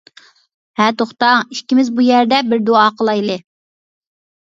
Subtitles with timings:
[0.81, 0.87] ھە.
[1.01, 3.41] توختاڭ، ئىككىمىز بۇ يەردە بىر دۇئا قىلايلى.